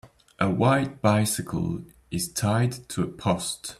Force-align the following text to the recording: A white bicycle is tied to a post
A 0.39 0.49
white 0.49 0.99
bicycle 0.99 1.83
is 2.09 2.33
tied 2.33 2.71
to 2.89 3.03
a 3.03 3.07
post 3.07 3.69